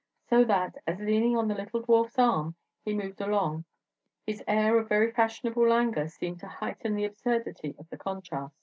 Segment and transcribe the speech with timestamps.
[0.31, 3.65] So that, as leaning on the little dwarf's arm he moved along,
[4.25, 8.55] his very air of fashionable languor seemed to heighten the absurdity of the contrast.